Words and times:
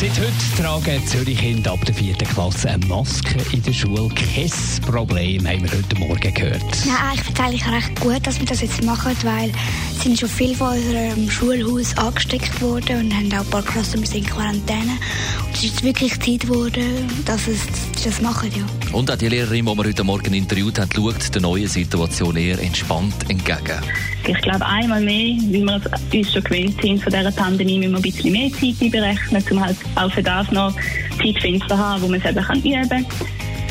Seit 0.00 0.10
heute 0.10 0.62
tragen 0.62 1.04
Zürich-Kinder 1.08 1.72
ab 1.72 1.84
der 1.84 1.92
vierten 1.92 2.28
Klasse 2.28 2.70
eine 2.70 2.86
Maske 2.86 3.34
in 3.50 3.60
der 3.64 3.72
Schule. 3.72 4.08
Kein 4.14 4.48
Problem, 4.86 5.44
haben 5.44 5.64
wir 5.64 5.72
heute 5.72 5.96
Morgen 5.98 6.34
gehört. 6.34 6.86
Ja, 6.86 7.10
ich 7.12 7.20
finde 7.22 7.56
es 7.56 7.66
recht 7.66 8.00
gut, 8.00 8.24
dass 8.24 8.38
wir 8.38 8.46
das 8.46 8.60
jetzt 8.60 8.84
machen, 8.84 9.16
weil 9.24 9.50
es 9.90 10.04
sind 10.04 10.16
schon 10.16 10.28
viele 10.28 10.54
von 10.54 10.76
unserem 10.76 11.28
Schulhaus 11.28 11.96
angesteckt 11.96 12.62
worden 12.62 13.06
und 13.06 13.12
haben 13.12 13.32
auch 13.32 13.44
ein 13.44 13.50
paar 13.50 13.62
Klassen 13.64 14.04
in 14.04 14.24
Quarantäne. 14.24 14.98
Und 15.44 15.56
es 15.56 15.64
ist 15.64 15.82
wirklich 15.82 16.12
Zeit 16.20 16.48
geworden, 16.48 17.08
dass 17.24 17.48
es 17.48 17.66
das 18.02 18.20
machen, 18.20 18.50
ja. 18.56 18.64
Und 18.92 19.10
auch 19.10 19.16
die 19.16 19.28
Lehrerin, 19.28 19.66
die 19.66 19.76
wir 19.76 19.84
heute 19.84 20.04
Morgen 20.04 20.34
interviewt 20.34 20.78
haben, 20.78 20.90
schaut 20.94 21.34
der 21.34 21.42
neuen 21.42 21.68
Situation 21.68 22.36
eher 22.36 22.58
entspannt 22.58 23.14
entgegen. 23.28 23.80
Ich 24.26 24.40
glaube, 24.42 24.64
einmal 24.66 25.00
mehr, 25.00 25.36
wie 25.40 25.62
wir 25.62 25.80
uns 26.12 26.32
schon 26.32 26.44
gewöhnt 26.44 26.80
sind 26.82 27.02
von 27.02 27.12
dieser 27.12 27.32
Pandemie, 27.32 27.78
müssen 27.78 27.92
wir 27.92 27.98
ein 27.98 28.02
bisschen 28.02 28.32
mehr 28.32 28.50
Zeit 28.52 28.90
berechnen, 28.90 29.44
um 29.50 29.64
halt 29.64 29.76
auch 29.94 30.12
für 30.12 30.22
das 30.22 30.50
noch 30.50 30.74
Zeitfenster 31.22 31.68
zu 31.68 31.78
haben, 31.78 32.02
wo 32.02 32.08
man 32.08 32.20
es 32.20 32.30
eben 32.30 32.38
üben 32.38 32.88
kann. 32.88 33.06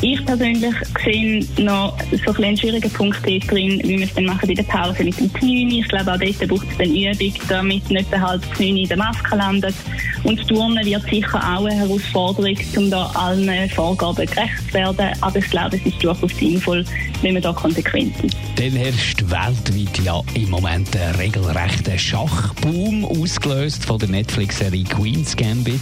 Ich 0.00 0.24
persönlich 0.24 0.74
sehe 1.04 1.44
noch 1.58 1.96
so 2.24 2.32
ein 2.32 2.44
einen 2.44 2.56
schwierigen 2.56 2.90
Punkt 2.90 3.24
drin, 3.26 3.80
wie 3.82 3.98
wir 3.98 4.06
es 4.06 4.14
dann 4.14 4.26
machen 4.26 4.48
in 4.48 4.54
der 4.54 4.62
Pause 4.62 5.02
mit 5.02 5.18
dem 5.18 5.32
Knien. 5.32 5.70
Ich 5.70 5.88
glaube, 5.88 6.12
auch 6.12 6.18
dort 6.18 6.48
braucht 6.48 6.66
es 6.70 6.78
dann 6.78 6.94
Übung, 6.94 7.34
damit 7.48 7.90
nicht 7.90 8.12
der 8.12 8.20
halbe 8.20 8.46
Knie 8.48 8.82
in 8.82 8.88
der 8.88 8.96
Maske 8.96 9.36
landet. 9.36 9.74
Und 10.22 10.38
das 10.38 10.46
Turnen 10.46 10.84
wird 10.84 11.02
sicher 11.08 11.38
auch 11.38 11.64
eine 11.64 11.74
Herausforderung, 11.74 12.56
um 12.76 12.90
da 12.90 13.06
allen 13.14 13.70
Vorgaben 13.70 14.26
gerecht 14.26 14.68
zu 14.68 14.74
werden. 14.74 15.08
Aber 15.20 15.36
ich 15.36 15.50
glaube, 15.50 15.76
es 15.76 15.86
ist 15.86 16.02
durchaus 16.02 16.36
sinnvoll, 16.36 16.84
wenn 17.22 17.34
man 17.34 17.42
da 17.42 17.52
konsequent 17.52 18.14
ist. 18.24 18.36
Dann 18.56 18.72
herrscht 18.72 19.22
weltweit 19.22 20.04
ja 20.04 20.20
im 20.34 20.50
Moment 20.50 20.96
ein 20.96 21.14
regelrechter 21.16 21.96
Schachboom, 21.96 23.04
ausgelöst 23.04 23.84
von 23.84 23.98
der 23.98 24.08
Netflix-Serie 24.08 24.84
Queen's 24.84 25.36
Gambit. 25.36 25.80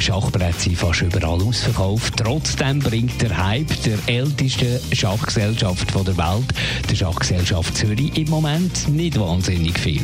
Schachbretts 0.00 0.64
sind 0.64 0.76
fast 0.76 1.02
überall 1.02 1.40
ausverkauft. 1.40 2.14
Trotzdem 2.16 2.80
bringt 2.80 3.22
der 3.22 3.36
Hype 3.56 3.82
der 3.84 3.98
ältesten 4.06 4.78
Schachgesellschaft 4.94 5.94
der 5.94 6.16
Welt, 6.18 6.44
der 6.90 6.94
Schachgesellschaft 6.94 7.74
Zürich, 7.74 8.14
im 8.18 8.28
Moment 8.28 8.86
nicht 8.88 9.18
wahnsinnig 9.18 9.78
viel. 9.78 10.02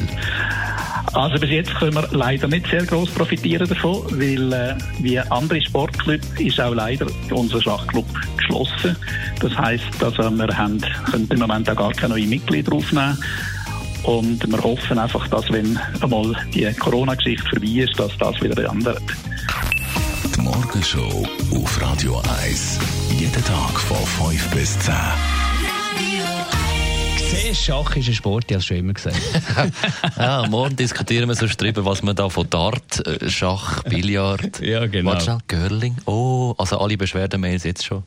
Also 1.13 1.39
bis 1.39 1.51
jetzt 1.51 1.75
können 1.75 1.95
wir 1.95 2.09
leider 2.13 2.49
nicht 2.49 2.67
sehr 2.69 2.87
groß 2.87 3.11
profitieren 3.11 3.69
davon, 3.69 4.05
weil 4.13 4.53
äh, 4.55 4.75
wie 5.01 5.19
andere 5.19 5.61
Sportclubs 5.61 6.27
ist 6.39 6.59
auch 6.63 6.73
leider 6.73 7.07
unser 7.31 7.61
Schachclub 7.61 8.07
geschlossen. 8.39 8.97
Das 9.41 9.55
heißt, 9.55 10.03
also 10.03 10.31
wir 10.31 10.57
haben, 10.57 10.81
können 11.11 11.29
im 11.31 11.39
Moment 11.39 11.69
auch 11.69 11.77
gar 11.77 11.93
keine 11.93 12.15
neuen 12.15 12.31
Mitglieder 12.31 12.73
aufnehmen. 12.73 13.19
Und 14.05 14.51
wir 14.51 14.65
hoffen 14.65 14.99
einfach, 14.99 15.29
dass 15.29 15.53
wenn 15.53 15.79
einmal 16.01 16.35
die 16.55 16.73
Corona-Geschichte 16.73 17.47
vorbei 17.51 17.83
ist, 17.83 18.01
dass 18.01 18.17
das 18.17 18.41
wieder 18.41 18.71
ändert. 18.71 19.03
Morgenshow 20.43 21.25
auf 21.55 21.81
Radio 21.81 22.21
1. 22.43 22.79
Jeden 23.17 23.45
Tag 23.45 23.79
von 23.79 23.97
5 24.29 24.51
bis 24.51 24.77
10. 24.81 24.95
Sehr 27.31 27.55
Schach 27.55 27.95
ist 27.95 28.09
ein 28.09 28.15
Sport, 28.15 28.47
ich 28.49 28.55
habe 28.55 28.59
es 28.59 28.67
schon 28.67 28.77
immer 28.79 28.93
gesagt. 28.93 29.21
ja, 30.17 30.45
morgen 30.49 30.75
diskutieren 30.75 31.29
wir 31.29 31.37
sonst 31.37 31.61
darüber, 31.61 31.85
was 31.85 32.03
man 32.03 32.17
da 32.17 32.29
von 32.29 32.51
Dart, 32.51 33.07
äh, 33.07 33.31
Schach, 33.31 33.85
Billard, 33.85 34.61
ja, 34.61 34.87
genau. 34.87 35.13
Warte, 35.13 35.39
Girling, 35.47 35.97
oh, 36.07 36.55
also 36.59 36.79
alle 36.79 36.97
Beschwerdemails 36.97 37.63
jetzt 37.63 37.85
schon 37.85 38.03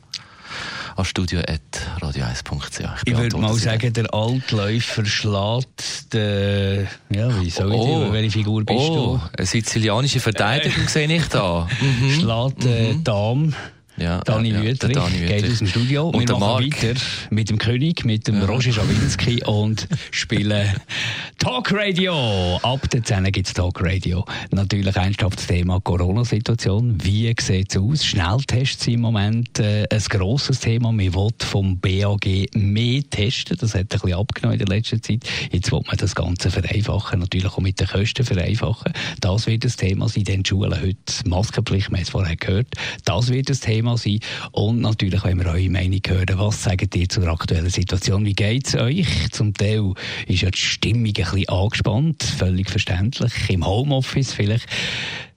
an 0.96 1.04
studio.radio1.ch. 1.04 2.80
Ich, 2.80 3.12
ich 3.12 3.16
würde 3.16 3.36
mal 3.36 3.54
sagen, 3.54 3.92
der 3.92 4.12
Altläufer 4.12 5.04
schlägt 5.04 6.12
den, 6.12 6.88
ja, 7.10 7.40
wie 7.40 7.50
soll 7.50 7.74
ich 7.74 7.80
oh, 7.80 8.04
dir, 8.04 8.12
welche 8.12 8.30
Figur 8.30 8.64
bist 8.64 8.90
oh, 8.90 9.20
du? 9.20 9.20
eine 9.36 9.46
sizilianische 9.46 10.20
Verteidigung 10.20 10.84
äh, 10.84 10.88
sehe 10.88 11.12
ich 11.12 11.28
da. 11.28 11.68
Mhm. 11.80 12.10
Schlägt 12.10 12.64
äh, 12.64 12.92
mhm. 12.94 13.04
Dame. 13.04 13.52
Ja, 13.98 14.20
Dani 14.20 14.50
ja, 14.50 14.56
Dani 14.56 14.68
Wüthrich 14.68 15.26
geht 15.26 15.50
aus 15.50 15.58
dem 15.58 15.66
Studio. 15.66 16.08
Und 16.10 16.28
wir 16.28 16.38
machen 16.38 16.64
Marc. 16.64 16.82
weiter 16.82 17.00
mit 17.30 17.48
dem 17.48 17.58
König, 17.58 18.04
mit 18.04 18.28
dem 18.28 18.40
ja. 18.40 18.44
Roger 18.44 18.72
Schawinski 18.72 19.42
und 19.44 19.88
spielen 20.10 20.68
Talk 21.38 21.72
Radio. 21.72 22.58
Ab 22.62 22.90
der 22.90 23.02
10 23.02 23.24
gibt 23.32 23.46
es 23.46 23.54
Talk 23.54 23.80
Radio. 23.80 24.24
Natürlich 24.50 24.94
ernsthaft 24.96 25.38
das 25.38 25.46
Thema 25.46 25.80
Corona-Situation. 25.80 26.98
Wie 27.02 27.34
sieht 27.40 27.70
es 27.70 27.80
aus? 27.80 28.04
Schnelltests 28.04 28.84
sind 28.84 28.94
im 28.94 29.00
Moment 29.00 29.58
äh, 29.60 29.86
ein 29.90 30.02
grosses 30.10 30.60
Thema. 30.60 30.92
Man 30.92 31.14
will 31.14 31.28
vom 31.40 31.78
BAG 31.78 32.48
mehr 32.54 33.02
testen. 33.08 33.56
Das 33.58 33.74
hat 33.74 33.80
ein 33.80 33.88
bisschen 33.88 34.14
abgenommen 34.14 34.58
in 34.60 34.66
der 34.66 34.76
letzten 34.76 35.02
Zeit. 35.02 35.24
Jetzt 35.50 35.72
will 35.72 35.82
man 35.86 35.96
das 35.96 36.14
Ganze 36.14 36.50
vereinfachen. 36.50 37.20
Natürlich 37.20 37.50
auch 37.50 37.58
mit 37.60 37.80
den 37.80 37.86
Kosten 37.86 38.24
vereinfachen. 38.24 38.92
Das 39.20 39.46
wird 39.46 39.64
das 39.64 39.76
Thema 39.76 40.08
sein. 40.08 40.24
Denn 40.24 40.42
die 40.42 40.48
Schulen 40.48 40.78
heute 40.80 40.96
Maskenpflicht, 41.24 41.90
wir 41.90 41.96
haben 41.96 42.02
es 42.02 42.10
vorher 42.10 42.36
gehört. 42.36 42.68
Das 43.04 43.28
wird 43.28 43.48
das 43.48 43.60
Thema 43.60 43.85
sein. 43.94 44.20
Und 44.52 44.80
natürlich 44.80 45.24
wollen 45.24 45.38
wir 45.38 45.46
eure 45.46 45.70
Meinung 45.70 46.00
hören. 46.06 46.38
Was 46.38 46.62
sagt 46.62 46.96
ihr 46.96 47.08
zur 47.08 47.28
aktuellen 47.28 47.70
Situation? 47.70 48.24
Wie 48.24 48.34
geht 48.34 48.66
es 48.66 48.74
euch? 48.74 49.30
Zum 49.30 49.54
Teil 49.54 49.92
ist 50.26 50.42
ja 50.42 50.50
die 50.50 50.58
Stimmung 50.58 51.06
ein 51.06 51.12
bisschen 51.12 51.48
angespannt, 51.48 52.22
völlig 52.22 52.70
verständlich. 52.70 53.32
Im 53.48 53.66
Homeoffice 53.66 54.32
vielleicht. 54.32 54.66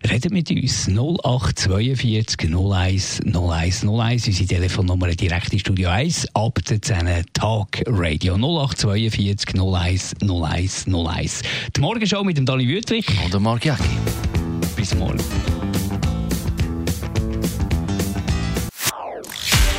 Redet 0.09 0.31
mit 0.31 0.49
uns 0.49 0.87
0842 0.87 2.55
01 2.55 3.19
01 3.25 3.83
01, 3.83 4.27
unsere 4.27 4.47
Telefonnummer 4.47 5.07
direkt 5.09 5.51
in 5.51 5.59
Studio 5.59 5.89
1, 5.89 6.35
ab 6.35 6.59
der 6.69 6.81
10 6.81 7.25
Tag 7.33 7.83
Radio 7.85 8.35
0842 8.35 9.55
01 9.59 10.15
01 10.21 10.87
01. 10.87 11.41
Die 11.75 11.81
Morgenshow 11.81 12.23
mit 12.23 12.37
dem 12.37 12.45
Dani 12.45 12.65
Wüthrich. 12.67 13.07
Und 13.25 13.33
der 13.33 13.41
Marc 13.41 13.65
Jäcki. 13.65 13.83
Bis 14.77 14.95
morgen. 14.95 15.19